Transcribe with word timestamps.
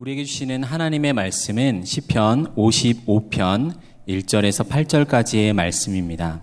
우리에게 0.00 0.22
주시는 0.22 0.62
하나님의 0.62 1.12
말씀은 1.12 1.84
시편 1.84 2.54
55편 2.54 3.74
1절에서 4.06 4.68
8절까지의 4.68 5.52
말씀입니다. 5.54 6.40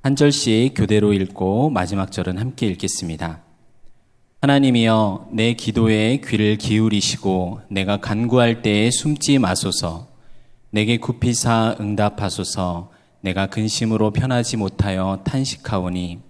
한 0.00 0.14
절씩 0.14 0.74
교대로 0.76 1.12
읽고 1.12 1.70
마지막 1.70 2.12
절은 2.12 2.38
함께 2.38 2.68
읽겠습니다. 2.68 3.42
하나님이여 4.42 5.30
내 5.32 5.54
기도에 5.54 6.20
귀를 6.24 6.56
기울이시고 6.56 7.62
내가 7.68 7.96
간구할 7.96 8.62
때에 8.62 8.92
숨지 8.92 9.40
마소서 9.40 10.06
내게 10.70 10.98
굽히사 10.98 11.78
응답하소서 11.80 12.92
내가 13.22 13.48
근심으로 13.48 14.12
편하지 14.12 14.56
못하여 14.56 15.20
탄식하오니 15.24 16.20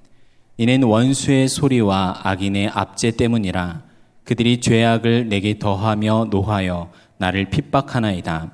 이는 0.57 0.83
원수의 0.83 1.49
소리와 1.49 2.21
악인의 2.23 2.71
압제 2.71 3.11
때문이라 3.11 3.92
그들이 4.25 4.61
죄악을 4.61 5.29
내게 5.29 5.59
더하며 5.59 6.29
노하여 6.31 6.91
나를 7.19 7.51
핍박하나이다. 7.51 8.53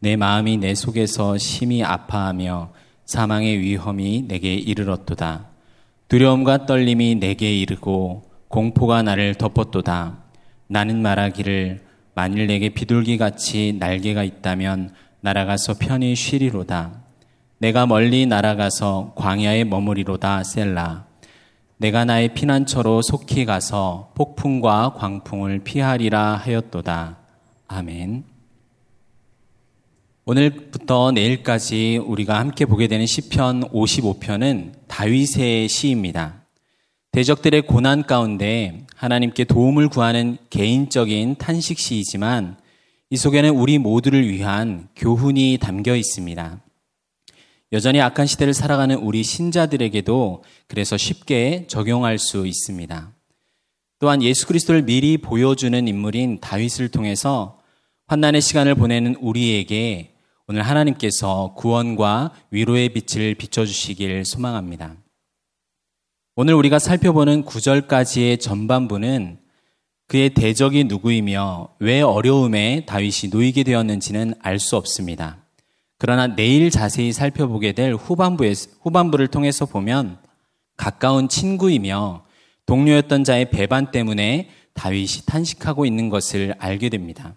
내 0.00 0.16
마음이 0.16 0.56
내 0.56 0.74
속에서 0.74 1.38
심히 1.38 1.82
아파하며 1.82 2.72
사망의 3.04 3.60
위험이 3.60 4.24
내게 4.26 4.54
이르렀도다. 4.54 5.46
두려움과 6.08 6.66
떨림이 6.66 7.16
내게 7.16 7.54
이르고 7.54 8.24
공포가 8.48 9.02
나를 9.02 9.34
덮었도다. 9.34 10.18
나는 10.66 11.00
말하기를 11.02 11.80
만일 12.14 12.46
내게 12.46 12.68
비둘기 12.68 13.16
같이 13.16 13.76
날개가 13.78 14.22
있다면 14.24 14.90
날아가서 15.20 15.74
편히 15.78 16.14
쉬리로다. 16.14 17.02
내가 17.58 17.86
멀리 17.86 18.26
날아가서 18.26 19.12
광야에 19.16 19.64
머무리로다 19.64 20.42
셀라. 20.42 21.11
내가 21.82 22.04
나의 22.04 22.32
피난처로 22.32 23.02
속히 23.02 23.44
가서 23.44 24.12
폭풍과 24.14 24.94
광풍을 24.98 25.64
피하리라 25.64 26.36
하였도다. 26.36 27.18
아멘. 27.66 28.22
오늘부터 30.24 31.10
내일까지 31.10 32.00
우리가 32.06 32.38
함께 32.38 32.66
보게 32.66 32.86
되는 32.86 33.04
시편 33.04 33.70
55편은 33.70 34.74
다윗의 34.86 35.68
시입니다. 35.68 36.44
대적들의 37.10 37.62
고난 37.62 38.04
가운데 38.04 38.86
하나님께 38.94 39.42
도움을 39.42 39.88
구하는 39.88 40.38
개인적인 40.50 41.34
탄식 41.34 41.80
시이지만 41.80 42.58
이 43.10 43.16
속에는 43.16 43.50
우리 43.50 43.78
모두를 43.78 44.28
위한 44.28 44.86
교훈이 44.94 45.58
담겨 45.60 45.96
있습니다. 45.96 46.60
여전히 47.72 48.00
악한 48.02 48.26
시대를 48.26 48.52
살아가는 48.52 48.96
우리 48.96 49.22
신자들에게도 49.22 50.44
그래서 50.68 50.98
쉽게 50.98 51.66
적용할 51.68 52.18
수 52.18 52.46
있습니다. 52.46 53.12
또한 53.98 54.22
예수 54.22 54.46
그리스도를 54.46 54.82
미리 54.82 55.16
보여주는 55.16 55.88
인물인 55.88 56.40
다윗을 56.40 56.90
통해서 56.90 57.60
환난의 58.08 58.42
시간을 58.42 58.74
보내는 58.74 59.16
우리에게 59.20 60.12
오늘 60.48 60.62
하나님께서 60.62 61.54
구원과 61.56 62.34
위로의 62.50 62.90
빛을 62.90 63.36
비춰주시길 63.36 64.24
소망합니다. 64.26 64.96
오늘 66.34 66.54
우리가 66.54 66.78
살펴보는 66.78 67.44
구절까지의 67.44 68.38
전반부는 68.38 69.38
그의 70.08 70.30
대적이 70.30 70.84
누구이며 70.84 71.68
왜 71.78 72.02
어려움에 72.02 72.84
다윗이 72.84 73.30
놓이게 73.30 73.62
되었는지는 73.62 74.34
알 74.40 74.58
수 74.58 74.76
없습니다. 74.76 75.41
그러나 76.02 76.26
내일 76.26 76.68
자세히 76.68 77.12
살펴보게 77.12 77.70
될 77.70 77.94
후반부에, 77.94 78.54
후반부를 78.80 79.28
통해서 79.28 79.66
보면 79.66 80.18
가까운 80.76 81.28
친구이며 81.28 82.24
동료였던 82.66 83.22
자의 83.22 83.48
배반 83.48 83.92
때문에 83.92 84.50
다윗이 84.74 85.26
탄식하고 85.26 85.86
있는 85.86 86.08
것을 86.08 86.56
알게 86.58 86.88
됩니다. 86.88 87.36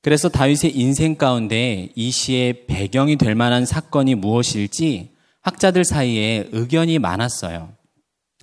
그래서 0.00 0.30
다윗의 0.30 0.74
인생 0.74 1.16
가운데 1.16 1.90
이 1.94 2.10
시의 2.10 2.64
배경이 2.64 3.16
될 3.16 3.34
만한 3.34 3.66
사건이 3.66 4.14
무엇일지 4.14 5.10
학자들 5.42 5.84
사이에 5.84 6.48
의견이 6.50 6.98
많았어요. 6.98 7.74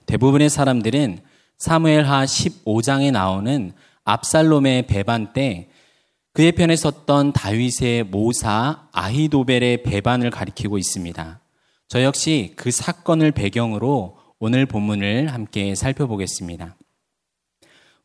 대부분의 0.05 0.51
사람들은 0.51 1.21
사무엘하 1.57 2.25
15장에 2.25 3.09
나오는 3.09 3.71
압살롬의 4.03 4.85
배반 4.85 5.33
때 5.33 5.70
그의 6.33 6.53
편에 6.53 6.77
섰던 6.77 7.33
다윗의 7.33 8.05
모사 8.05 8.87
아히도벨의 8.93 9.83
배반을 9.83 10.29
가리키고 10.29 10.77
있습니다. 10.77 11.41
저 11.89 12.03
역시 12.03 12.53
그 12.55 12.71
사건을 12.71 13.33
배경으로 13.33 14.17
오늘 14.39 14.65
본문을 14.65 15.27
함께 15.27 15.75
살펴보겠습니다. 15.75 16.77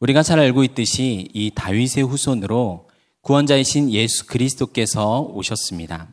우리가 0.00 0.24
잘 0.24 0.40
알고 0.40 0.64
있듯이 0.64 1.28
이 1.32 1.52
다윗의 1.54 2.02
후손으로 2.02 2.88
구원자이신 3.20 3.92
예수 3.92 4.26
그리스도께서 4.26 5.20
오셨습니다. 5.20 6.08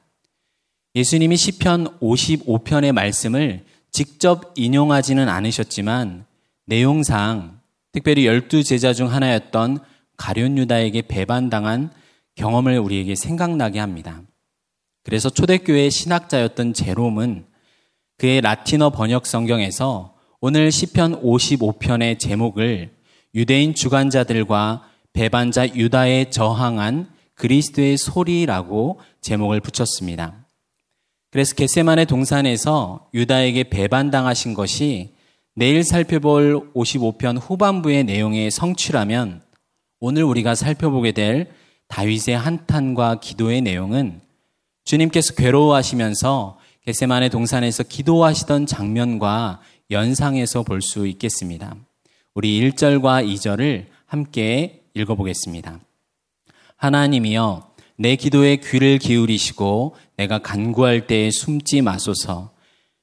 예수님이 0.94 1.36
시편 1.36 2.00
55편의 2.00 2.92
말씀을 2.92 3.66
직접 3.92 4.54
인용하지는 4.56 5.28
않으셨지만 5.28 6.26
내용상 6.66 7.60
특별히 7.92 8.28
열두 8.28 8.64
제자 8.64 8.94
중 8.94 9.12
하나였던 9.12 9.80
가룟 10.16 10.60
유다에게 10.60 11.04
배반당한 11.04 11.92
경험을 12.36 12.80
우리에게 12.80 13.16
생각나게 13.16 13.80
합니다. 13.80 14.22
그래서 15.04 15.30
초대교회 15.30 15.90
신학자였던 15.90 16.74
제롬은 16.74 17.46
그의 18.18 18.42
라틴어 18.42 18.92
번역 18.92 19.26
성경에서 19.26 20.16
오늘 20.40 20.72
시편 20.72 21.22
55편의 21.22 22.20
제목을 22.20 22.92
유대인 23.36 23.74
주관자들과 23.74 24.88
배반자 25.14 25.68
유다에 25.68 26.30
저항한 26.30 27.10
그리스도의 27.36 27.98
소리라고 27.98 29.00
제목을 29.22 29.60
붙였습니다. 29.62 30.46
그래서 31.32 31.56
겟세만의 31.56 32.06
동산에서 32.06 33.10
유다에게 33.14 33.66
배반당하신 33.66 34.54
것이 34.54 35.16
내일 35.56 35.84
살펴볼 35.84 36.72
55편 36.74 37.40
후반부의 37.40 38.04
내용의 38.04 38.52
성취라면 38.52 39.44
오늘 40.00 40.24
우리가 40.24 40.56
살펴보게 40.56 41.12
될 41.12 41.52
다윗의 41.88 42.38
한탄과 42.38 43.20
기도의 43.20 43.62
내용은 43.62 44.22
주님께서 44.86 45.36
괴로워하시면서 45.36 46.58
겟세만의 46.86 47.30
동산에서 47.30 47.84
기도하시던 47.84 48.66
장면과 48.66 49.62
연상해서 49.92 50.64
볼 50.64 50.82
수 50.82 51.08
있겠습니다. 51.08 51.76
우리 52.34 52.60
1절과 52.72 53.26
2절을 53.26 53.86
함께 54.06 54.84
읽어보겠습니다. 54.94 55.80
하나님이여 56.78 57.72
내 57.98 58.16
기도에 58.16 58.58
귀를 58.58 58.98
기울이시고 58.98 59.96
내가 60.18 60.40
간구할 60.40 61.08
때에 61.08 61.30
숨지 61.32 61.82
마소서 61.82 62.52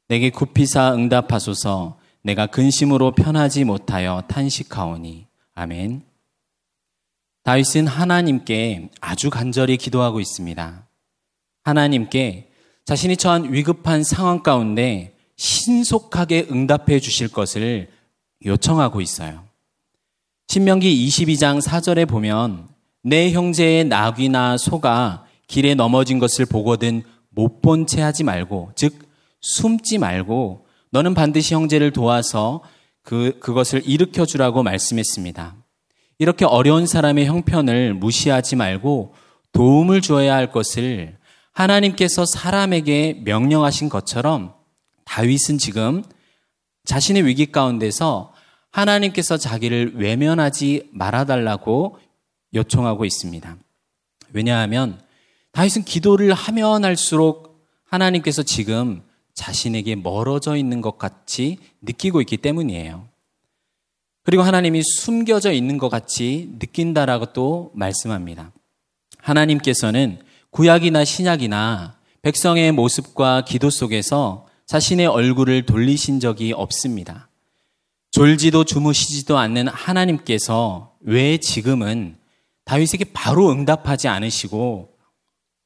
내게 0.09 0.31
굽히사 0.31 0.93
응답하소서 0.95 1.99
내가 2.23 2.47
근심으로 2.47 3.13
편하지 3.13 3.65
못하여 3.65 4.23
탄식하오니 4.29 5.27
아멘. 5.55 6.10
다윗은 7.51 7.89
하나님께 7.89 8.91
아주 9.01 9.29
간절히 9.29 9.77
기도하고 9.77 10.21
있습니다. 10.21 10.87
하나님께 11.65 12.49
자신이 12.85 13.17
처한 13.17 13.53
위급한 13.53 14.05
상황 14.05 14.45
가운데 14.45 15.17
신속하게 15.37 16.47
응답해 16.49 17.01
주실 17.01 17.27
것을 17.27 17.89
요청하고 18.47 19.01
있어요. 19.01 19.43
신명기 20.47 21.09
22장 21.09 21.61
4절에 21.61 22.07
보면 22.07 22.69
내 23.03 23.33
형제의 23.33 23.85
낙이나 23.85 24.57
소가 24.57 25.27
길에 25.49 25.75
넘어진 25.75 26.21
것을 26.21 26.47
보거든 26.47 27.03
못 27.31 27.63
본 27.63 27.85
채 27.85 28.01
하지 28.01 28.23
말고 28.23 28.71
즉 28.77 28.97
숨지 29.41 29.99
말고 29.99 30.67
너는 30.93 31.15
반드시 31.15 31.55
형제를 31.55 31.91
도와서 31.91 32.63
그 33.03 33.37
그것을 33.41 33.83
일으켜 33.85 34.25
주라고 34.25 34.63
말씀했습니다. 34.63 35.60
이렇게 36.21 36.45
어려운 36.45 36.87
사람의 36.87 37.25
형편을 37.25 37.95
무시하지 37.95 38.55
말고 38.55 39.15
도움을 39.53 40.03
주어야 40.03 40.35
할 40.35 40.53
것을 40.53 41.17
하나님께서 41.53 42.27
사람에게 42.27 43.23
명령하신 43.25 43.89
것처럼 43.89 44.53
다윗은 45.07 45.57
지금 45.57 46.05
자신의 46.85 47.25
위기 47.25 47.51
가운데서 47.51 48.35
하나님께서 48.71 49.39
자기를 49.39 49.95
외면하지 49.97 50.91
말아달라고 50.93 51.99
요청하고 52.53 53.07
있습니다. 53.07 53.57
왜냐하면 54.35 55.01
다윗은 55.53 55.85
기도를 55.85 56.35
하면 56.35 56.85
할수록 56.85 57.65
하나님께서 57.87 58.43
지금 58.43 59.03
자신에게 59.33 59.97
멀어져 59.97 60.55
있는 60.57 60.83
것 60.83 60.99
같이 60.99 61.57
느끼고 61.81 62.21
있기 62.21 62.37
때문이에요. 62.37 63.10
그리고 64.31 64.45
하나님이 64.45 64.85
숨겨져 64.85 65.51
있는 65.51 65.77
것 65.77 65.89
같이 65.89 66.51
느낀다라고 66.61 67.33
또 67.33 67.73
말씀합니다. 67.75 68.53
하나님께서는 69.19 70.21
구약이나 70.51 71.05
신약이나 71.05 71.97
백성의 72.23 72.71
모습과 72.71 73.45
기도 73.45 73.71
속에서 73.71 74.47
자신의 74.67 75.09
얼굴을 75.09 75.67
돌리신 75.67 76.21
적이 76.21 76.53
없습니다. 76.53 77.29
졸지도 78.13 78.63
주무시지도 78.63 79.37
않는 79.37 79.67
하나님께서 79.67 80.93
왜 81.01 81.39
지금은 81.39 82.17
다윗에게 82.67 83.07
바로 83.13 83.51
응답하지 83.51 84.07
않으시고 84.07 84.91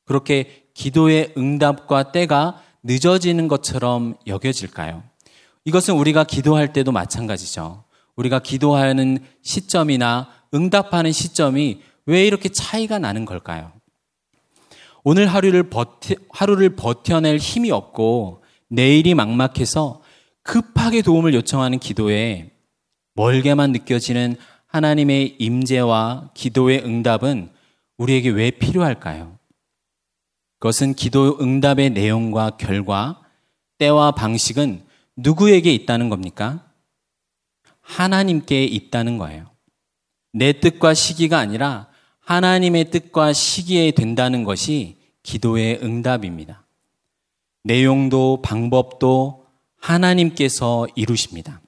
그렇게 0.06 0.64
기도의 0.72 1.34
응답과 1.37 2.12
때가 2.12 2.62
늦어지는 2.82 3.46
것처럼 3.49 4.17
여겨질까요? 4.26 5.02
이것은 5.67 5.96
우리가 5.96 6.25
기도할 6.25 6.72
때도 6.72 6.93
마찬가지죠. 6.93 7.83
우리가 8.16 8.38
기도하는 8.38 9.19
시점이나 9.43 10.31
응답하는 10.52 11.12
시점이 11.12 11.81
왜 12.06 12.26
이렇게 12.26 12.49
차이가 12.49 12.99
나는 12.99 13.25
걸까요? 13.25 13.72
오늘 15.02 15.26
하루를 15.26 15.64
버텨, 15.70 16.14
하루를 16.31 16.76
버텨낼 16.76 17.38
힘이 17.38 17.70
없고 17.70 18.43
내일이 18.69 19.14
막막해서 19.14 20.02
급하게 20.43 21.02
도움을 21.02 21.34
요청하는 21.34 21.78
기도에 21.78 22.50
멀게만 23.14 23.72
느껴지는 23.72 24.37
하나님의 24.67 25.37
임재와 25.38 26.31
기도의 26.34 26.84
응답은 26.84 27.50
우리에게 27.96 28.31
왜 28.31 28.50
필요할까요? 28.50 29.38
그것은 30.58 30.94
기도 30.94 31.38
응답의 31.40 31.90
내용과 31.90 32.56
결과, 32.56 33.20
때와 33.78 34.12
방식은 34.12 34.82
누구에게 35.17 35.72
있다는 35.72 36.08
겁니까? 36.08 36.64
하나님께 37.84 38.64
있다는 38.64 39.19
거예요. 39.19 39.46
내 40.32 40.52
뜻과 40.52 40.94
시기가 40.94 41.38
아니라 41.38 41.86
하나님의 42.20 42.90
뜻과 42.90 43.32
시기에 43.32 43.92
된다는 43.92 44.42
것이 44.44 44.96
기도의 45.22 45.81
응답입니다. 45.82 46.66
내용도 47.62 48.40
방법도 48.42 49.46
하나님께서 49.78 50.86
이루십니다. 50.96 51.60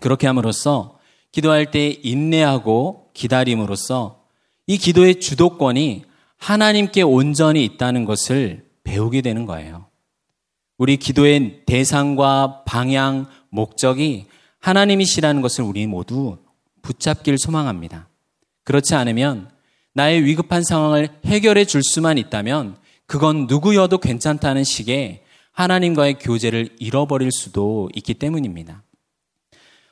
그렇게 0.00 0.26
함으로써 0.26 0.98
기도할 1.32 1.70
때 1.70 1.98
인내하고 2.02 3.10
기다림으로써 3.12 4.22
이 4.66 4.78
기도의 4.78 5.20
주도권이 5.20 6.04
하나님께 6.36 7.02
온전히 7.02 7.64
있다는 7.64 8.04
것을 8.04 8.64
배우게 8.84 9.20
되는 9.20 9.46
거예요. 9.46 9.86
우리 10.78 10.96
기도의 10.96 11.62
대상과 11.66 12.62
방향, 12.64 13.26
목적이 13.50 14.26
하나님이시라는 14.60 15.42
것을 15.42 15.64
우리 15.64 15.86
모두 15.86 16.38
붙잡길 16.82 17.38
소망합니다. 17.38 18.08
그렇지 18.64 18.94
않으면 18.94 19.50
나의 19.94 20.24
위급한 20.24 20.62
상황을 20.62 21.08
해결해 21.24 21.64
줄 21.64 21.82
수만 21.82 22.18
있다면 22.18 22.76
그건 23.06 23.46
누구여도 23.46 23.98
괜찮다는 23.98 24.64
식의 24.64 25.24
하나님과의 25.52 26.18
교제를 26.20 26.76
잃어버릴 26.78 27.32
수도 27.32 27.90
있기 27.94 28.14
때문입니다. 28.14 28.82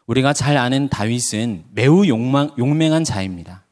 우리가 0.06 0.32
잘 0.32 0.56
아는 0.56 0.88
다윗은 0.88 1.64
매우 1.72 2.06
욕망, 2.06 2.50
용맹한 2.56 3.04
자입니다. 3.04 3.66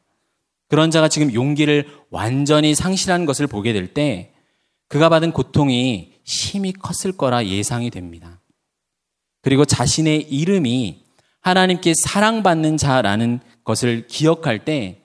그런 0.67 0.91
자가 0.91 1.07
지금 1.07 1.33
용기를 1.33 1.87
완전히 2.09 2.75
상실한 2.75 3.25
것을 3.25 3.47
보게 3.47 3.73
될 3.73 3.93
때 3.93 4.33
그가 4.89 5.09
받은 5.09 5.31
고통이 5.31 6.13
심히 6.23 6.73
컸을 6.73 7.15
거라 7.15 7.45
예상이 7.45 7.89
됩니다. 7.89 8.41
그리고 9.47 9.63
자신의 9.63 10.23
이름이 10.23 11.05
하나님께 11.39 11.93
사랑받는 12.03 12.75
자라는 12.75 13.39
것을 13.63 14.05
기억할 14.07 14.65
때 14.65 14.99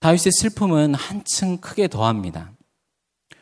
다윗의 0.00 0.32
슬픔은 0.32 0.92
한층 0.92 1.56
크게 1.56 1.88
더합니다. 1.88 2.52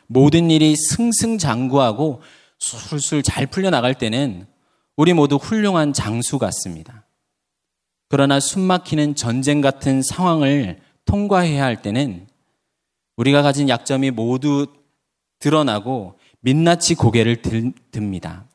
모든 0.07 0.49
일이 0.49 0.77
승승장구하고 0.77 2.21
술술 2.57 3.21
잘 3.21 3.47
풀려나갈 3.47 3.95
때는 3.95 4.47
우리 4.95 5.11
모두 5.11 5.35
훌륭한 5.35 5.91
장수 5.91 6.39
같습니다. 6.39 7.05
그러나 8.07 8.39
숨막히는 8.39 9.15
전쟁 9.15 9.59
같은 9.59 10.01
상황을 10.01 10.79
통과해야 11.03 11.65
할 11.65 11.81
때는 11.81 12.27
우리가 13.17 13.41
가진 13.41 13.67
약점이 13.67 14.11
모두 14.11 14.67
드러나고 15.39 16.17
민낯이 16.39 16.95
고개를 16.97 17.41
듭니다. 17.91 18.45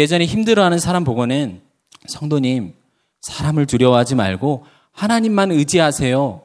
예전에 0.00 0.26
힘들어하는 0.26 0.78
사람 0.78 1.04
보고는 1.04 1.60
성도님, 2.06 2.74
사람을 3.20 3.66
두려워하지 3.66 4.14
말고 4.14 4.66
하나님만 4.92 5.50
의지하세요. 5.52 6.42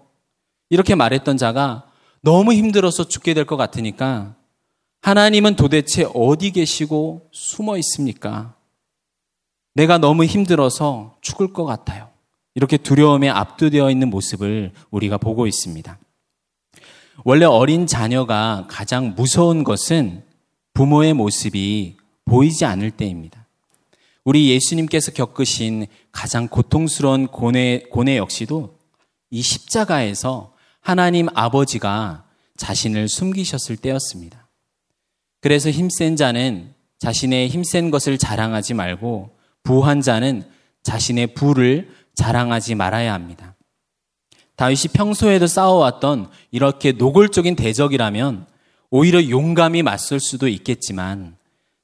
이렇게 0.69 0.95
말했던 0.95 1.37
자가 1.37 1.89
너무 2.21 2.53
힘들어서 2.53 3.07
죽게 3.07 3.33
될 3.33 3.45
것 3.45 3.57
같으니까 3.57 4.35
하나님은 5.01 5.55
도대체 5.55 6.07
어디 6.13 6.51
계시고 6.51 7.29
숨어 7.31 7.77
있습니까? 7.77 8.55
내가 9.73 9.97
너무 9.97 10.25
힘들어서 10.25 11.17
죽을 11.21 11.53
것 11.53 11.65
같아요. 11.65 12.09
이렇게 12.55 12.77
두려움에 12.77 13.29
압도되어 13.29 13.89
있는 13.91 14.09
모습을 14.09 14.73
우리가 14.91 15.17
보고 15.17 15.47
있습니다. 15.47 15.97
원래 17.23 17.45
어린 17.45 17.87
자녀가 17.87 18.65
가장 18.69 19.13
무서운 19.15 19.63
것은 19.63 20.23
부모의 20.73 21.13
모습이 21.13 21.97
보이지 22.25 22.65
않을 22.65 22.91
때입니다. 22.91 23.38
우리 24.25 24.49
예수님께서 24.49 25.11
겪으신 25.11 25.87
가장 26.11 26.47
고통스러운 26.47 27.27
고뇌, 27.27 27.83
고뇌 27.89 28.17
역시도 28.17 28.77
이 29.31 29.41
십자가에서 29.41 30.53
하나님 30.81 31.27
아버지가 31.33 32.25
자신을 32.57 33.07
숨기셨을 33.07 33.77
때였습니다. 33.77 34.47
그래서 35.41 35.69
힘센 35.69 36.15
자는 36.15 36.73
자신의 36.99 37.47
힘센 37.47 37.91
것을 37.91 38.17
자랑하지 38.17 38.73
말고 38.73 39.31
부한 39.63 40.01
자는 40.01 40.43
자신의 40.83 41.33
부를 41.33 41.89
자랑하지 42.15 42.75
말아야 42.75 43.13
합니다. 43.13 43.55
다윗이 44.57 44.89
평소에도 44.93 45.47
싸워왔던 45.47 46.29
이렇게 46.51 46.91
노골적인 46.91 47.55
대적이라면 47.55 48.45
오히려 48.89 49.29
용감히 49.29 49.83
맞설 49.83 50.19
수도 50.19 50.49
있겠지만 50.49 51.37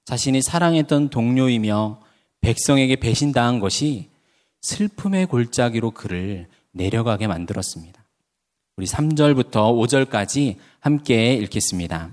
자신이 0.04 0.42
사랑했던 0.42 1.10
동료이며 1.10 2.02
백성에게 2.46 2.98
배신당한 2.98 3.60
것이 3.60 4.10
슬픔의 4.62 5.26
골짜기로 5.26 5.92
그를 5.92 6.46
내려가게 6.74 7.26
만들었습니다. 7.26 8.06
우리 8.78 8.86
3절부터 8.86 9.52
5절까지 9.52 10.58
함께 10.80 11.34
읽겠습니다. 11.34 12.12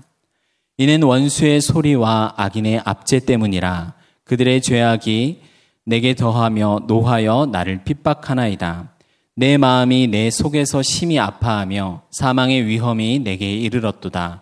이는 0.77 1.03
원수의 1.03 1.61
소리와 1.61 2.33
악인의 2.35 2.81
압제 2.83 3.19
때문이라 3.19 3.93
그들의 4.23 4.61
죄악이 4.63 5.41
내게 5.85 6.15
더하며 6.15 6.85
노하여 6.87 7.45
나를 7.51 7.83
핍박하나이다. 7.83 8.95
내 9.35 9.57
마음이 9.57 10.07
내 10.07 10.31
속에서 10.31 10.81
심히 10.81 11.19
아파하며 11.19 12.03
사망의 12.09 12.65
위험이 12.65 13.19
내게 13.19 13.53
이르렀도다. 13.53 14.41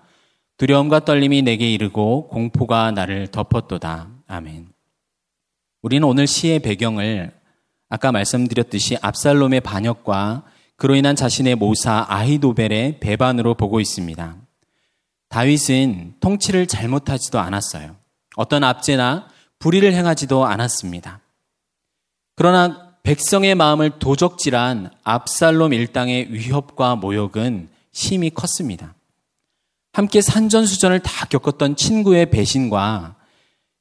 두려움과 0.56 1.04
떨림이 1.04 1.42
내게 1.42 1.70
이르고 1.70 2.30
공포가 2.30 2.92
나를 2.92 3.28
덮었도다. 3.28 4.10
아멘. 4.28 4.71
우리는 5.82 6.08
오늘 6.08 6.28
시의 6.28 6.60
배경을 6.60 7.32
아까 7.90 8.12
말씀드렸듯이 8.12 8.98
압살롬의 9.02 9.62
반역과 9.62 10.44
그로 10.76 10.96
인한 10.96 11.16
자신의 11.16 11.56
모사 11.56 12.06
아히도벨의 12.08 13.00
배반으로 13.00 13.56
보고 13.56 13.80
있습니다. 13.80 14.36
다윗은 15.30 16.16
통치를 16.20 16.68
잘못하지도 16.68 17.40
않았어요. 17.40 17.96
어떤 18.36 18.64
압제나 18.64 19.28
불의를 19.58 19.94
행하지도 19.94 20.46
않았습니다. 20.46 21.20
그러나 22.36 22.96
백성의 23.04 23.56
마음을 23.56 23.98
도적질한 23.98 24.92
압살롬 25.04 25.74
일당의 25.74 26.32
위협과 26.32 26.96
모욕은 26.96 27.70
심히 27.92 28.30
컸습니다. 28.30 28.94
함께 29.94 30.22
산전수전을 30.22 31.00
다 31.00 31.26
겪었던 31.26 31.76
친구의 31.76 32.30
배신과 32.30 33.16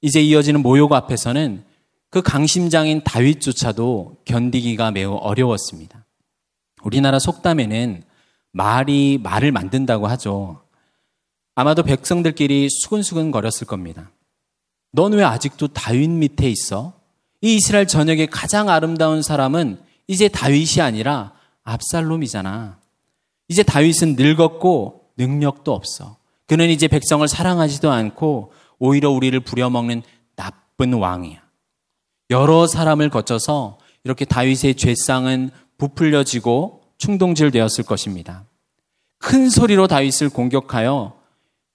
이제 0.00 0.21
이어지는 0.23 0.62
모욕 0.62 0.92
앞에서는 0.92 1.69
그 2.11 2.23
강심장인 2.23 3.02
다윗조차도 3.05 4.17
견디기가 4.25 4.90
매우 4.90 5.14
어려웠습니다. 5.14 6.05
우리나라 6.83 7.19
속담에는 7.19 8.02
말이 8.52 9.19
말을 9.23 9.52
만든다고 9.52 10.09
하죠. 10.09 10.62
아마도 11.55 11.83
백성들끼리 11.83 12.69
수근수근 12.69 13.31
거렸을 13.31 13.67
겁니다. 13.67 14.11
넌 14.93 15.12
왜 15.12 15.23
아직도 15.23 15.69
다윗 15.69 16.09
밑에 16.09 16.50
있어? 16.50 16.95
이 17.43 17.57
이스라엘 17.57 17.87
전역의 17.87 18.26
가장 18.26 18.69
아름다운 18.69 19.23
사람은 19.23 19.81
이제 20.09 20.26
다윗이 20.29 20.81
아니라 20.81 21.33
압살롬이잖아. 21.62 22.79
이제 23.49 23.62
다윗은 23.62 24.17
늙었고 24.17 25.12
능력도 25.17 25.73
없어. 25.73 26.17
그는 26.47 26.69
이제 26.71 26.88
백성을 26.88 27.26
사랑하지도 27.26 27.90
않고 27.90 28.52
오히려 28.79 29.11
우리를 29.11 29.38
부려먹는 29.40 30.02
나쁜 30.35 30.95
왕이야. 30.95 31.50
여러 32.30 32.66
사람을 32.66 33.10
거쳐서 33.10 33.78
이렇게 34.04 34.25
다윗의 34.25 34.76
죄상은 34.76 35.50
부풀려지고 35.78 36.82
충동질 36.96 37.50
되었을 37.50 37.84
것입니다. 37.84 38.44
큰 39.18 39.50
소리로 39.50 39.88
다윗을 39.88 40.30
공격하여 40.30 41.18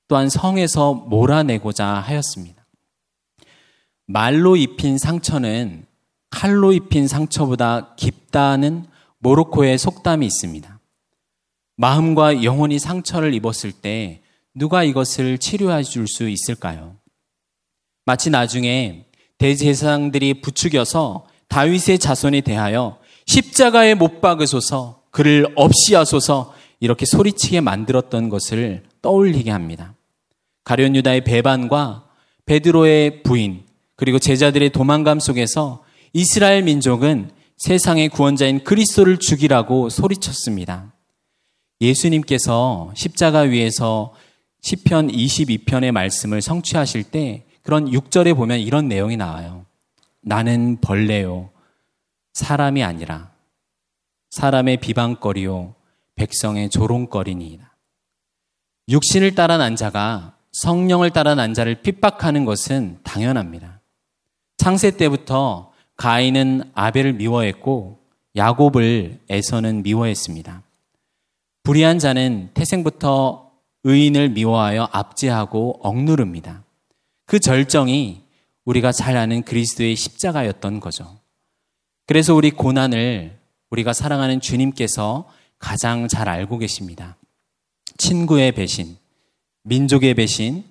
또한 0.08 0.30
성에서 0.30 0.94
몰아내고자 0.94 1.86
하였습니다. 1.86 2.66
말로 4.08 4.56
입힌 4.56 4.98
상처는 4.98 5.86
칼로 6.30 6.74
입힌 6.74 7.08
상처보다 7.08 7.96
깊다는 7.96 8.86
모로코의 9.20 9.78
속담이 9.78 10.26
있습니다. 10.26 10.80
마음과 11.78 12.44
영혼이 12.44 12.80
상처를 12.80 13.34
입었을 13.34 13.72
때 13.72 14.22
누가 14.54 14.84
이것을 14.84 15.38
치료해 15.38 15.84
줄 15.84 16.08
수 16.08 16.30
있을까요? 16.30 16.96
마치 18.06 18.30
나중에 18.30 19.06
대제사장들이 19.38 20.42
부추겨서 20.42 21.26
다윗의 21.48 22.00
자손에 22.00 22.42
대하여 22.42 22.98
십자가에 23.26 23.96
못 23.96 24.22
박으소서 24.22 25.02
그를 25.12 25.48
없이 25.56 25.96
하소서 25.96 26.54
이렇게 26.80 27.06
소리치게 27.06 27.62
만들었던 27.62 28.30
것을 28.30 28.84
떠올리게 29.02 29.52
합니다. 29.52 29.96
가련 30.64 30.96
유다의 30.96 31.24
배반과 31.24 32.08
베드로의 32.46 33.24
부인 33.24 33.64
그리고 33.96 34.20
제자들의 34.20 34.72
도망감 34.72 35.20
속에서 35.20 35.84
이스라엘 36.14 36.64
민족은 36.64 37.32
세상의 37.58 38.10
구원자인 38.10 38.64
그리스도를 38.64 39.18
죽이라고 39.18 39.90
소리쳤습니다. 39.90 40.94
예수님께서 41.82 42.92
십자가 42.96 43.42
위에서 43.42 44.14
시편 44.62 45.12
22편의 45.12 45.92
말씀을 45.92 46.42
성취하실 46.42 47.04
때 47.06 47.46
그런 47.66 47.90
6절에 47.90 48.36
보면 48.36 48.60
이런 48.60 48.88
내용이 48.88 49.18
나와요. 49.18 49.66
나는 50.22 50.78
벌레요. 50.82 51.50
사람이 52.34 52.84
아니라 52.84 53.32
사람의 54.30 54.78
비방거리요. 54.78 55.74
백성의 56.14 56.70
조롱거리니이다. 56.70 57.76
육신을 58.88 59.34
따라 59.34 59.58
난 59.58 59.76
자가 59.76 60.36
성령을 60.52 61.10
따라 61.10 61.34
난 61.34 61.56
자를 61.56 61.82
핍박하는 61.82 62.46
것은 62.46 63.00
당연합니다. 63.04 63.82
창세 64.58 64.92
때부터 64.92 65.74
가인은 65.98 66.70
아벨을 66.76 67.14
미워했고 67.14 68.00
야곱을 68.36 69.22
에서는 69.28 69.82
미워했습니다. 69.82 70.62
불의한 71.64 71.98
자는 71.98 72.52
태생부터 72.54 73.52
의인을 73.86 74.30
미워하여 74.30 74.88
압제하고 74.92 75.80
억누릅니다. 75.82 76.65
그 77.26 77.40
절정이 77.40 78.24
우리가 78.66 78.92
잘 78.92 79.18
아는 79.18 79.44
그리스도의 79.44 79.96
십자가였던 79.96 80.80
거죠. 80.80 81.20
그래서 82.08 82.36
우리 82.36 82.52
고난을 82.52 83.40
우리가 83.70 83.94
사랑하는 83.94 84.42
주님께서 84.42 85.30
가장 85.58 86.08
잘 86.08 86.30
알고 86.30 86.60
계십니다. 86.60 87.18
친구의 87.98 88.52
배신, 88.52 88.98
민족의 89.64 90.14
배신, 90.14 90.64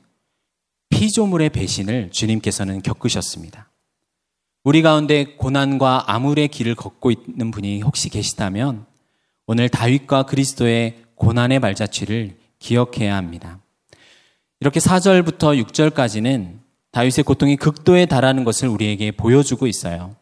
피조물의 0.91 1.51
배신을 1.51 2.11
주님께서는 2.13 2.83
겪으셨습니다. 2.83 3.71
우리 4.63 4.81
가운데 4.83 5.37
고난과 5.37 6.05
암울의 6.07 6.49
길을 6.49 6.75
걷고 6.75 7.11
있는 7.11 7.51
분이 7.51 7.83
혹시 7.83 8.09
계시다면 8.09 8.87
오늘 9.47 9.69
다윗과 9.69 10.23
그리스도의 10.25 11.05
고난의 11.17 11.61
발자취를 11.61 12.39
기억해야 12.59 13.17
합니다. 13.17 13.61
이렇게 14.61 14.81
4절부터 14.81 15.63
6절까지는 15.65 16.59
다윗의 16.93 17.25
고통이 17.25 17.57
극도에 17.57 18.07
달하는 18.07 18.45
것을 18.45 18.69
우리에게 18.69 19.11
보여주고 19.11 19.67
있어요. 19.67 20.15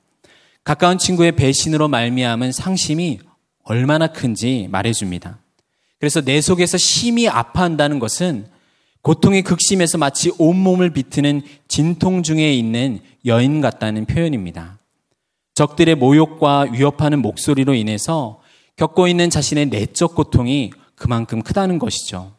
가까운 0.64 0.98
친구의 0.98 1.32
배신으로 1.32 1.88
말미암은 1.88 2.52
상심이 2.52 3.18
얼마나 3.64 4.06
큰지 4.06 4.68
말해줍니다. 4.70 5.38
그래서 5.98 6.20
내 6.20 6.40
속에서 6.40 6.78
심히 6.78 7.28
아파한다는 7.28 7.98
것은 7.98 8.46
고통의 9.02 9.42
극심에서 9.42 9.98
마치 9.98 10.32
온몸을 10.38 10.90
비트는 10.90 11.42
진통 11.68 12.22
중에 12.22 12.54
있는 12.54 13.00
여인 13.26 13.60
같다는 13.60 14.06
표현입니다. 14.06 14.78
적들의 15.54 15.96
모욕과 15.96 16.68
위협하는 16.72 17.20
목소리로 17.20 17.74
인해서 17.74 18.40
겪고 18.76 19.08
있는 19.08 19.28
자신의 19.28 19.66
내적 19.66 20.14
고통이 20.14 20.72
그만큼 20.94 21.42
크다는 21.42 21.78
것이죠. 21.78 22.32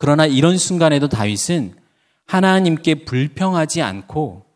그러나 0.00 0.24
이런 0.24 0.56
순간에도 0.56 1.08
다윗은 1.08 1.74
하나님께 2.26 3.04
불평하지 3.04 3.82
않고 3.82 4.46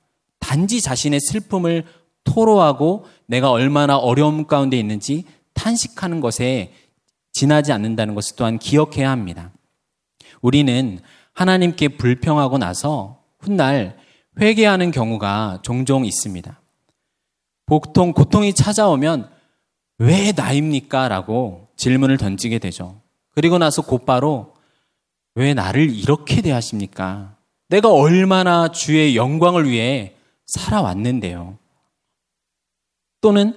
단지 0.41 0.81
자신의 0.81 1.21
슬픔을 1.21 1.85
토로하고 2.25 3.05
내가 3.27 3.51
얼마나 3.51 3.99
어려움 3.99 4.47
가운데 4.47 4.79
있는지 4.79 5.25
탄식하는 5.53 6.21
것에 6.21 6.73
지나지 7.35 7.73
않는다는 7.73 8.15
것을 8.15 8.37
또한 8.37 8.59
기억해야 8.59 9.11
합니다. 9.11 9.53
우리는 10.41 11.01
하나님께 11.35 11.89
불평하고 11.89 12.57
나서 12.57 13.21
훗날 13.39 13.99
회개하는 14.41 14.93
경우가 14.93 15.59
종종 15.61 16.07
있습니다. 16.07 16.59
보통 17.67 18.15
고통이 18.15 18.55
찾아오면 18.55 19.29
왜 19.99 20.33
나입니까? 20.35 21.09
라고 21.09 21.69
질문을 21.77 22.17
던지게 22.17 22.61
되죠. 22.61 23.03
그리고 23.35 23.59
나서 23.59 23.83
곧바로 23.83 24.54
왜 25.35 25.55
나를 25.55 25.95
이렇게 25.95 26.41
대하십니까? 26.43 27.37
내가 27.69 27.93
얼마나 27.93 28.69
주의 28.69 29.17
영광을 29.17 29.69
위해 29.69 30.15
살아왔는데요. 30.47 31.59
또는 33.21 33.57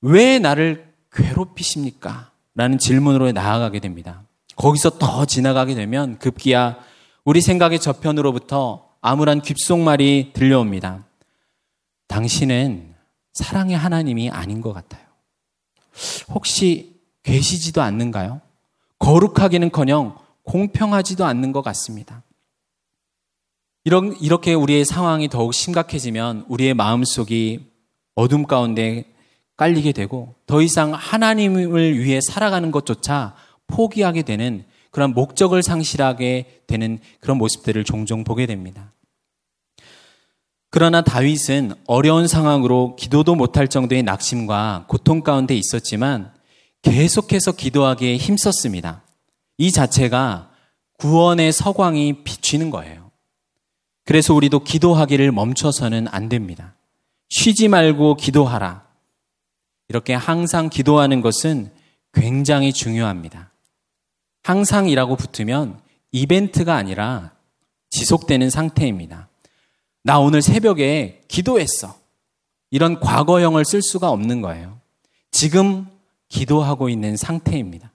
왜 0.00 0.38
나를 0.38 0.92
괴롭히십니까? 1.12 2.30
라는 2.54 2.78
질문으로 2.78 3.32
나아가게 3.32 3.80
됩니다. 3.80 4.22
거기서 4.56 4.98
더 4.98 5.24
지나가게 5.24 5.74
되면 5.74 6.18
급기야 6.18 6.78
우리 7.24 7.40
생각의 7.40 7.80
저편으로부터 7.80 8.88
암울한 9.00 9.42
귓속말이 9.42 10.32
들려옵니다. 10.32 11.04
당신은 12.06 12.94
사랑의 13.32 13.76
하나님이 13.76 14.30
아닌 14.30 14.60
것 14.60 14.72
같아요. 14.72 15.02
혹시 16.28 17.00
계시지도 17.22 17.82
않는가요? 17.82 18.40
거룩하기는 18.98 19.70
커녕 19.70 20.16
공평하지도 20.44 21.24
않는 21.24 21.52
것 21.52 21.62
같습니다. 21.62 22.22
이런, 23.84 24.14
이렇게 24.20 24.54
우리의 24.54 24.84
상황이 24.84 25.28
더욱 25.28 25.54
심각해지면 25.54 26.44
우리의 26.48 26.74
마음속이 26.74 27.70
어둠 28.14 28.44
가운데 28.44 29.04
깔리게 29.56 29.92
되고 29.92 30.34
더 30.46 30.62
이상 30.62 30.92
하나님을 30.92 31.98
위해 31.98 32.20
살아가는 32.20 32.70
것조차 32.70 33.34
포기하게 33.66 34.22
되는 34.22 34.64
그런 34.90 35.14
목적을 35.14 35.62
상실하게 35.62 36.62
되는 36.66 36.98
그런 37.20 37.38
모습들을 37.38 37.84
종종 37.84 38.24
보게 38.24 38.46
됩니다. 38.46 38.92
그러나 40.70 41.02
다윗은 41.02 41.74
어려운 41.86 42.28
상황으로 42.28 42.96
기도도 42.96 43.34
못할 43.34 43.68
정도의 43.68 44.02
낙심과 44.02 44.86
고통 44.88 45.22
가운데 45.22 45.54
있었지만 45.54 46.32
계속해서 46.82 47.52
기도하기에 47.52 48.16
힘썼습니다. 48.16 49.02
이 49.60 49.70
자체가 49.72 50.50
구원의 50.96 51.52
서광이 51.52 52.24
비치는 52.24 52.70
거예요. 52.70 53.10
그래서 54.06 54.32
우리도 54.32 54.60
기도하기를 54.64 55.32
멈춰서는 55.32 56.08
안 56.08 56.30
됩니다. 56.30 56.76
쉬지 57.28 57.68
말고 57.68 58.14
기도하라. 58.16 58.86
이렇게 59.90 60.14
항상 60.14 60.70
기도하는 60.70 61.20
것은 61.20 61.70
굉장히 62.14 62.72
중요합니다. 62.72 63.52
항상이라고 64.44 65.16
붙으면 65.16 65.78
이벤트가 66.10 66.76
아니라 66.76 67.32
지속되는 67.90 68.48
상태입니다. 68.48 69.28
나 70.02 70.20
오늘 70.20 70.40
새벽에 70.40 71.20
기도했어. 71.28 71.94
이런 72.70 72.98
과거형을 72.98 73.66
쓸 73.66 73.82
수가 73.82 74.08
없는 74.08 74.40
거예요. 74.40 74.80
지금 75.30 75.86
기도하고 76.30 76.88
있는 76.88 77.18
상태입니다. 77.18 77.89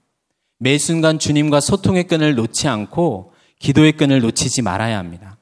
매 0.58 0.78
순간 0.78 1.18
주님과 1.18 1.60
소통의 1.60 2.04
끈을 2.04 2.34
놓지 2.34 2.68
않고 2.68 3.32
기도의 3.58 3.92
끈을 3.92 4.20
놓치지 4.20 4.62
말아야 4.62 4.98
합니다. 4.98 5.36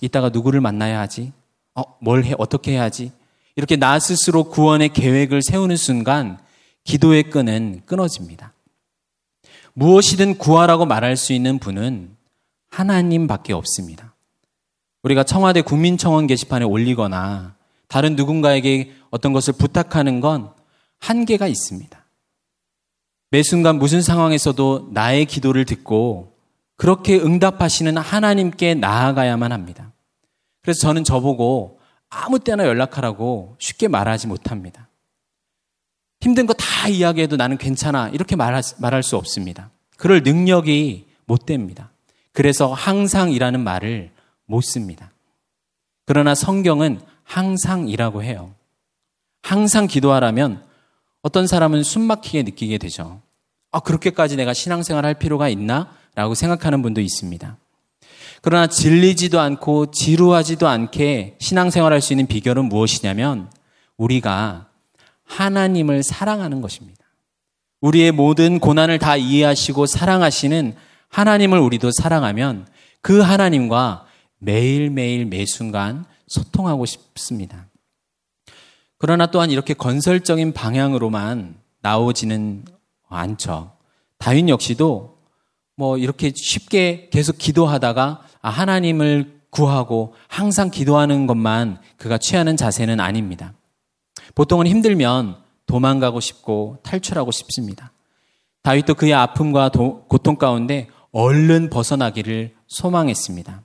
이따가 0.00 0.28
누구를 0.28 0.60
만나야 0.60 1.00
하지? 1.00 1.32
어, 1.74 1.82
뭘 2.00 2.24
해? 2.24 2.34
어떻게 2.38 2.72
해야지? 2.72 3.12
이렇게 3.54 3.76
나 3.76 3.98
스스로 3.98 4.44
구원의 4.44 4.90
계획을 4.90 5.42
세우는 5.42 5.76
순간 5.76 6.38
기도의 6.84 7.24
끈은 7.24 7.82
끊어집니다. 7.86 8.52
무엇이든 9.74 10.38
구하라고 10.38 10.86
말할 10.86 11.16
수 11.16 11.32
있는 11.32 11.58
분은 11.58 12.16
하나님밖에 12.70 13.52
없습니다. 13.52 14.14
우리가 15.02 15.22
청와대 15.22 15.62
국민청원 15.62 16.26
게시판에 16.26 16.64
올리거나 16.64 17.54
다른 17.86 18.16
누군가에게 18.16 18.92
어떤 19.10 19.32
것을 19.32 19.54
부탁하는 19.54 20.20
건 20.20 20.50
한계가 20.98 21.46
있습니다. 21.46 21.97
매 23.30 23.42
순간 23.42 23.78
무슨 23.78 24.00
상황에서도 24.02 24.90
나의 24.92 25.26
기도를 25.26 25.64
듣고 25.64 26.36
그렇게 26.76 27.18
응답하시는 27.18 27.96
하나님께 27.96 28.74
나아가야만 28.74 29.52
합니다. 29.52 29.92
그래서 30.62 30.80
저는 30.80 31.04
저보고 31.04 31.80
아무 32.08 32.38
때나 32.38 32.66
연락하라고 32.66 33.56
쉽게 33.58 33.88
말하지 33.88 34.26
못합니다. 34.28 34.88
힘든 36.20 36.46
거 36.46 36.54
다 36.78 36.88
이야기해도 36.88 37.36
나는 37.36 37.58
괜찮아. 37.58 38.08
이렇게 38.10 38.36
말할, 38.36 39.02
수 39.02 39.16
없습니다. 39.16 39.70
그럴 39.96 40.22
능력이 40.22 41.06
못 41.26 41.44
됩니다. 41.44 41.90
그래서 42.32 42.72
항상이라는 42.72 43.60
말을 43.60 44.12
못 44.46 44.60
씁니다. 44.60 45.10
그러나 46.06 46.36
성경은 46.36 47.00
항상이라고 47.24 48.22
해요. 48.22 48.54
항상 49.42 49.88
기도하라면 49.88 50.64
어떤 51.22 51.46
사람은 51.46 51.82
숨 51.82 52.02
막히게 52.02 52.42
느끼게 52.44 52.78
되죠. 52.78 53.20
아, 53.70 53.80
그렇게까지 53.80 54.36
내가 54.36 54.54
신앙생활 54.54 55.04
할 55.04 55.14
필요가 55.14 55.48
있나? 55.48 55.92
라고 56.14 56.34
생각하는 56.34 56.82
분도 56.82 57.00
있습니다. 57.00 57.56
그러나 58.42 58.66
질리지도 58.66 59.40
않고 59.40 59.90
지루하지도 59.90 60.68
않게 60.68 61.36
신앙생활 61.40 61.92
할수 61.92 62.12
있는 62.12 62.26
비결은 62.26 62.66
무엇이냐면 62.66 63.50
우리가 63.96 64.68
하나님을 65.24 66.02
사랑하는 66.02 66.60
것입니다. 66.60 67.04
우리의 67.80 68.12
모든 68.12 68.58
고난을 68.58 68.98
다 68.98 69.16
이해하시고 69.16 69.86
사랑하시는 69.86 70.74
하나님을 71.08 71.58
우리도 71.58 71.90
사랑하면 71.92 72.66
그 73.00 73.20
하나님과 73.20 74.06
매일매일 74.38 75.26
매순간 75.26 76.04
소통하고 76.26 76.86
싶습니다. 76.86 77.67
그러나 78.98 79.26
또한 79.26 79.50
이렇게 79.50 79.74
건설적인 79.74 80.52
방향으로만 80.52 81.56
나오지는 81.80 82.64
않죠. 83.08 83.72
다윈 84.18 84.48
역시도 84.48 85.18
뭐 85.76 85.96
이렇게 85.96 86.32
쉽게 86.34 87.08
계속 87.12 87.38
기도하다가 87.38 88.22
아, 88.42 88.50
하나님을 88.50 89.38
구하고 89.50 90.14
항상 90.26 90.70
기도하는 90.70 91.26
것만 91.26 91.80
그가 91.96 92.18
취하는 92.18 92.56
자세는 92.56 93.00
아닙니다. 93.00 93.54
보통은 94.34 94.66
힘들면 94.66 95.36
도망가고 95.66 96.20
싶고 96.20 96.78
탈출하고 96.82 97.30
싶습니다. 97.30 97.92
다윗도 98.62 98.94
그의 98.94 99.14
아픔과 99.14 99.70
도, 99.70 100.04
고통 100.08 100.36
가운데 100.36 100.88
얼른 101.12 101.70
벗어나기를 101.70 102.54
소망했습니다. 102.66 103.62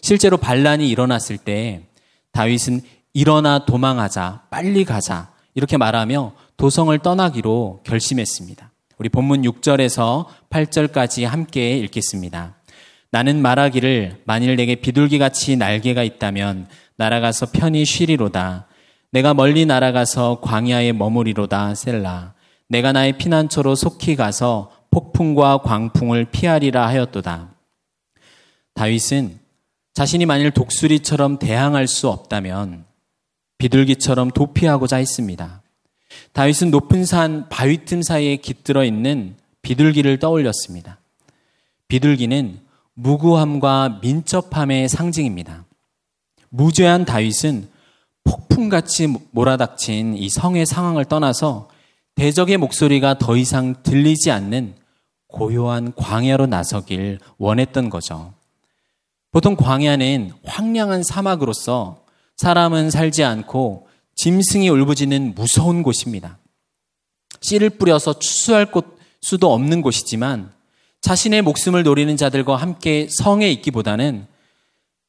실제로 0.00 0.38
반란이 0.38 0.88
일어났을 0.88 1.36
때 1.38 1.86
다윗은 2.32 2.80
일어나 3.12 3.64
도망하자, 3.64 4.42
빨리 4.50 4.84
가자, 4.84 5.30
이렇게 5.54 5.76
말하며 5.76 6.32
도성을 6.56 6.96
떠나기로 6.98 7.80
결심했습니다. 7.84 8.70
우리 8.98 9.08
본문 9.08 9.42
6절에서 9.42 10.26
8절까지 10.50 11.24
함께 11.24 11.76
읽겠습니다. 11.78 12.56
나는 13.10 13.42
말하기를 13.42 14.22
만일 14.24 14.56
내게 14.56 14.76
비둘기 14.76 15.18
같이 15.18 15.56
날개가 15.56 16.02
있다면 16.04 16.68
날아가서 16.96 17.46
편히 17.52 17.84
쉬리로다. 17.84 18.66
내가 19.10 19.34
멀리 19.34 19.66
날아가서 19.66 20.40
광야에 20.42 20.92
머무리로다 20.92 21.74
셀라. 21.74 22.34
내가 22.68 22.92
나의 22.92 23.18
피난처로 23.18 23.74
속히 23.74 24.14
가서 24.14 24.70
폭풍과 24.90 25.58
광풍을 25.62 26.26
피하리라 26.26 26.86
하였도다. 26.86 27.50
다윗은 28.74 29.40
자신이 29.94 30.26
만일 30.26 30.52
독수리처럼 30.52 31.38
대항할 31.38 31.88
수 31.88 32.08
없다면 32.08 32.89
비둘기처럼 33.60 34.30
도피하고자 34.30 34.96
했습니다. 34.96 35.62
다윗은 36.32 36.70
높은 36.70 37.04
산 37.04 37.48
바위 37.50 37.84
틈 37.84 38.02
사이에 38.02 38.36
깃들어 38.36 38.84
있는 38.84 39.36
비둘기를 39.60 40.18
떠올렸습니다. 40.18 40.98
비둘기는 41.86 42.60
무구함과 42.94 44.00
민첩함의 44.02 44.88
상징입니다. 44.88 45.66
무죄한 46.48 47.04
다윗은 47.04 47.68
폭풍같이 48.24 49.08
몰아닥친 49.30 50.16
이 50.16 50.30
성의 50.30 50.64
상황을 50.64 51.04
떠나서 51.04 51.68
대적의 52.14 52.56
목소리가 52.56 53.18
더 53.18 53.36
이상 53.36 53.82
들리지 53.82 54.30
않는 54.30 54.74
고요한 55.26 55.92
광야로 55.94 56.46
나서길 56.46 57.18
원했던 57.36 57.90
거죠. 57.90 58.32
보통 59.32 59.54
광야는 59.54 60.32
황량한 60.44 61.02
사막으로서 61.02 61.99
사람은 62.40 62.88
살지 62.88 63.22
않고 63.22 63.86
짐승이 64.14 64.70
울부짖는 64.70 65.34
무서운 65.34 65.82
곳입니다. 65.82 66.38
씨를 67.42 67.68
뿌려서 67.68 68.18
추수할 68.18 68.64
곳 68.64 68.96
수도 69.20 69.52
없는 69.52 69.82
곳이지만 69.82 70.50
자신의 71.02 71.42
목숨을 71.42 71.82
노리는 71.82 72.16
자들과 72.16 72.56
함께 72.56 73.08
성에 73.10 73.50
있기보다는 73.50 74.26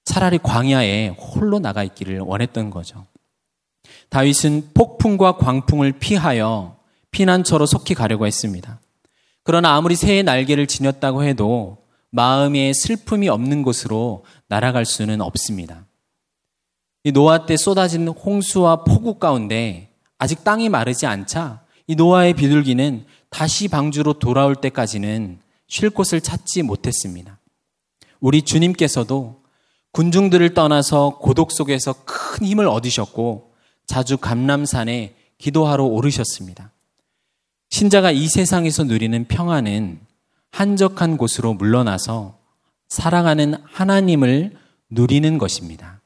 차라리 0.04 0.40
광야에 0.40 1.16
홀로 1.18 1.60
나가 1.60 1.86
있기를 1.86 2.20
원했던 2.20 2.70
거죠. 2.70 3.06
다윗은 4.10 4.72
폭풍과 4.74 5.38
광풍을 5.38 5.94
피하여 6.00 6.80
피난처로 7.12 7.66
속히 7.66 7.94
가려고 7.94 8.28
했습니다. 8.28 8.82
그러나 9.44 9.76
아무리 9.78 9.96
새의 9.96 10.24
날개를 10.24 10.68
지녔다고 10.68 11.24
해도 11.24 11.78
마음에 12.10 12.74
슬픔이 12.74 13.30
없는 13.30 13.64
곳으로 13.64 14.26
날아갈 14.50 14.84
수는 14.84 15.22
없습니다. 15.22 15.86
이 17.04 17.12
노아 17.12 17.46
때 17.46 17.58
쏟아진 17.58 18.08
홍수와 18.08 18.84
폭우 18.84 19.16
가운데 19.16 19.90
아직 20.18 20.44
땅이 20.44 20.70
마르지 20.70 21.06
않자 21.08 21.64
이 21.88 21.96
노아의 21.96 22.34
비둘기는 22.34 23.06
다시 23.30 23.68
방주로 23.68 24.14
돌아올 24.14 24.56
때까지는 24.56 25.40
쉴 25.68 25.90
곳을 25.90 26.22
찾지 26.22 26.64
못했습니다. 26.64 27.40
우리 28.20 28.44
주님께서도 28.44 29.42
군중들을 29.94 30.54
떠나서 30.54 31.18
고독 31.20 31.52
속에서 31.52 31.96
큰 32.06 32.46
힘을 32.46 32.68
얻으셨고 32.68 33.54
자주 33.88 34.18
감람산에 34.18 35.16
기도하러 35.38 35.86
오르셨습니다. 35.86 36.72
신자가 37.70 38.12
이 38.12 38.28
세상에서 38.28 38.84
누리는 38.84 39.26
평안은 39.26 40.00
한적한 40.52 41.18
곳으로 41.18 41.54
물러나서 41.54 42.38
사랑하는 42.90 43.56
하나님을 43.64 44.58
누리는 44.90 45.38
것입니다. 45.38 46.01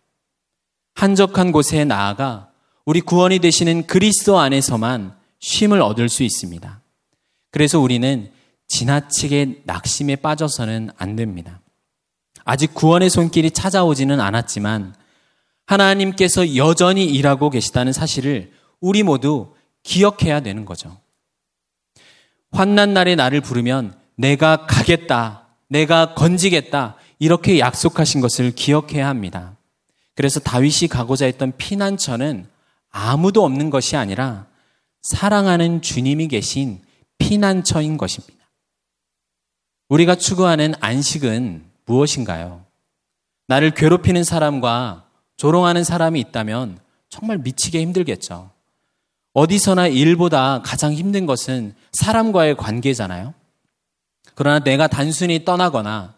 한적한 0.95 1.51
곳에 1.51 1.85
나아가 1.85 2.49
우리 2.85 3.01
구원이 3.01 3.39
되시는 3.39 3.85
그리스도 3.85 4.39
안에서만 4.39 5.15
쉼을 5.39 5.81
얻을 5.81 6.09
수 6.09 6.23
있습니다. 6.23 6.81
그래서 7.51 7.79
우리는 7.79 8.31
지나치게 8.67 9.61
낙심에 9.65 10.17
빠져서는 10.17 10.89
안 10.97 11.15
됩니다. 11.15 11.61
아직 12.43 12.73
구원의 12.73 13.09
손길이 13.09 13.51
찾아오지는 13.51 14.19
않았지만 14.19 14.95
하나님께서 15.65 16.55
여전히 16.55 17.05
일하고 17.05 17.49
계시다는 17.49 17.91
사실을 17.91 18.51
우리 18.79 19.03
모두 19.03 19.53
기억해야 19.83 20.41
되는 20.41 20.65
거죠. 20.65 20.97
환난 22.51 22.93
날에 22.93 23.15
나를 23.15 23.41
부르면 23.41 23.95
내가 24.15 24.65
가겠다, 24.65 25.47
내가 25.67 26.13
건지겠다, 26.13 26.95
이렇게 27.19 27.59
약속하신 27.59 28.21
것을 28.21 28.51
기억해야 28.51 29.07
합니다. 29.07 29.54
그래서 30.15 30.39
다윗이 30.39 30.87
가고자 30.89 31.25
했던 31.25 31.53
피난처는 31.57 32.47
아무도 32.89 33.43
없는 33.43 33.69
것이 33.69 33.97
아니라 33.97 34.47
사랑하는 35.01 35.81
주님이 35.81 36.29
계신 36.29 36.81
피난처인 37.17 37.97
것입니다. 37.97 38.45
우리가 39.89 40.15
추구하는 40.15 40.73
안식은 40.79 41.65
무엇인가요? 41.85 42.65
나를 43.47 43.71
괴롭히는 43.71 44.23
사람과 44.23 45.05
조롱하는 45.37 45.83
사람이 45.83 46.19
있다면 46.21 46.79
정말 47.09 47.37
미치게 47.37 47.81
힘들겠죠. 47.81 48.49
어디서나 49.33 49.87
일보다 49.87 50.61
가장 50.63 50.93
힘든 50.93 51.25
것은 51.25 51.75
사람과의 51.91 52.55
관계잖아요. 52.55 53.33
그러나 54.33 54.59
내가 54.59 54.87
단순히 54.87 55.43
떠나거나 55.43 56.15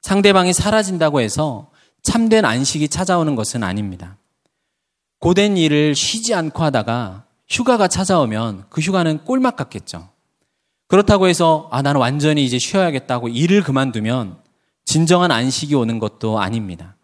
상대방이 0.00 0.52
사라진다고 0.52 1.20
해서 1.20 1.71
참된 2.02 2.44
안식이 2.44 2.88
찾아오는 2.88 3.34
것은 3.36 3.62
아닙니다. 3.62 4.18
고된 5.20 5.56
일을 5.56 5.94
쉬지 5.94 6.34
않고 6.34 6.62
하다가 6.62 7.26
휴가가 7.48 7.86
찾아오면 7.86 8.66
그 8.70 8.80
휴가는 8.80 9.24
꼴막 9.24 9.56
같겠죠. 9.56 10.08
그렇다고 10.88 11.28
해서 11.28 11.68
아 11.70 11.80
나는 11.80 12.00
완전히 12.00 12.44
이제 12.44 12.58
쉬어야겠다고 12.58 13.28
일을 13.28 13.62
그만두면 13.62 14.36
진정한 14.84 15.30
안식이 15.30 15.74
오는 15.74 15.98
것도 15.98 16.40
아닙니다. 16.40 16.96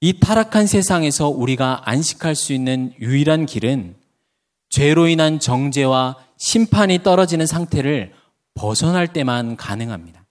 이 0.00 0.20
타락한 0.20 0.66
세상에서 0.68 1.28
우리가 1.28 1.82
안식할 1.84 2.36
수 2.36 2.52
있는 2.52 2.94
유일한 3.00 3.46
길은 3.46 3.96
죄로 4.70 5.08
인한 5.08 5.40
정죄와 5.40 6.16
심판이 6.36 7.02
떨어지는 7.02 7.46
상태를 7.46 8.12
벗어날 8.54 9.12
때만 9.12 9.56
가능합니다. 9.56 10.24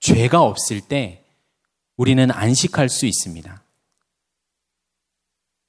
죄가 0.00 0.42
없을 0.42 0.80
때 0.80 1.23
우리는 1.96 2.30
안식할 2.30 2.88
수 2.88 3.06
있습니다. 3.06 3.62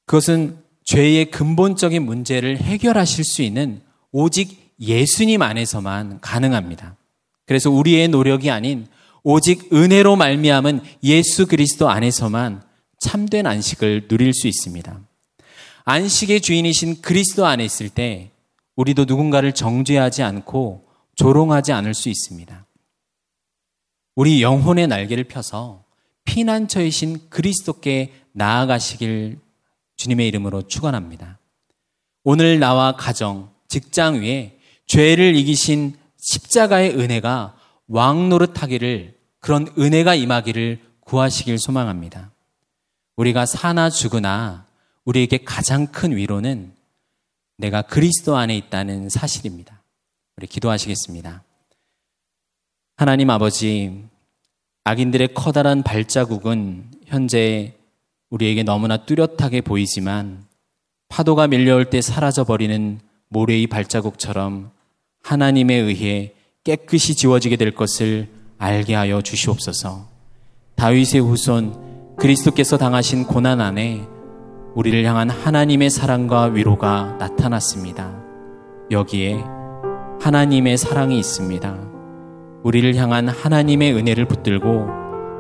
그것은 0.06 0.58
죄의 0.84 1.32
근본적인 1.32 2.04
문제를 2.04 2.58
해결하실 2.58 3.24
수 3.24 3.42
있는 3.42 3.82
오직 4.12 4.74
예수님 4.80 5.42
안에서만 5.42 6.22
가능합니다. 6.22 6.96
그래서 7.46 7.70
우리의 7.70 8.08
노력이 8.08 8.52
아닌 8.52 8.88
오직 9.24 9.74
은혜로 9.74 10.16
말미암은 10.16 10.82
예수 11.04 11.48
그리스도 11.48 11.90
안에서만 11.90 12.64
참된 13.00 13.48
안식을 13.48 14.08
누릴 14.08 14.34
수 14.34 14.48
있습니다. 14.48 15.00
안식의 15.86 16.42
주인이신 16.42 17.02
그리스도 17.02 17.46
안에 17.46 17.64
있을 17.64 17.90
때 17.90 18.32
우리도 18.76 19.06
누군가를 19.06 19.54
정죄하지 19.54 20.24
않고 20.24 20.88
조롱하지 21.16 21.72
않을 21.72 21.94
수 21.94 22.10
있습니다. 22.10 22.66
우리 24.16 24.42
영혼의 24.42 24.88
날개를 24.88 25.26
펴서 25.26 25.85
피난처이신 26.26 27.30
그리스도께 27.30 28.14
나아가시길 28.34 29.40
주님의 29.96 30.28
이름으로 30.28 30.64
축원합니다. 30.64 31.40
오늘 32.24 32.60
나와 32.60 32.96
가정, 32.96 33.52
직장 33.68 34.22
위에 34.22 34.60
죄를 34.88 35.36
이기신 35.36 35.96
십자가의 36.18 37.00
은혜가 37.00 37.58
왕 37.88 38.30
노릇하기를 38.30 39.18
그런 39.40 39.68
은혜가 39.78 40.16
임하기를 40.16 40.80
구하시길 41.02 41.60
소망합니다. 41.60 42.32
우리가 43.16 43.46
사나 43.46 43.90
죽으나 43.90 44.66
우리에게 45.06 45.40
가장 45.46 45.88
큰 45.88 46.16
위로는 46.16 46.74
내가 47.58 47.84
그리스도 47.84 48.36
안에 48.36 48.58
있다는 48.58 49.10
사실입니다. 49.10 49.82
우리 50.36 50.48
기도하시겠습니다. 50.48 51.44
하나님 52.98 53.30
아버지, 53.30 54.04
악인들의 54.88 55.34
커다란 55.34 55.82
발자국은 55.82 56.86
현재 57.06 57.74
우리에게 58.30 58.62
너무나 58.62 58.98
뚜렷하게 58.98 59.62
보이지만 59.62 60.46
파도가 61.10 61.48
밀려올 61.48 61.86
때 61.86 62.02
사라져버리는 62.02 63.00
모래의 63.30 63.66
발자국처럼 63.66 64.70
하나님에 65.24 65.74
의해 65.74 66.34
깨끗이 66.64 67.16
지워지게 67.16 67.56
될 67.56 67.72
것을 67.72 68.28
알게 68.60 68.94
하여 68.94 69.24
주시옵소서. 69.24 70.08
다윗의 70.76 71.22
후손 71.22 72.16
그리스도께서 72.16 72.78
당하신 72.78 73.26
고난 73.26 73.62
안에 73.62 74.04
우리를 74.76 75.04
향한 75.04 75.32
하나님의 75.32 75.90
사랑과 75.90 76.44
위로가 76.44 77.16
나타났습니다. 77.18 78.22
여기에 78.92 79.44
하나님의 80.22 80.78
사랑이 80.78 81.18
있습니다. 81.18 81.95
우리를 82.66 82.96
향한 82.96 83.28
하나님의 83.30 83.94
은혜를 83.94 84.26
붙들고 84.26 84.88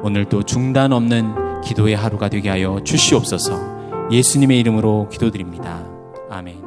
오늘도 0.04 0.44
중단 0.44 0.94
없는 0.94 1.62
기도의 1.62 1.96
하루가 1.96 2.30
되게 2.30 2.50
하여 2.50 2.80
주시옵소서 2.84 4.12
예수님의 4.12 4.60
이름으로 4.60 5.10
기도드립니다. 5.10 5.84
아멘. 6.30 6.65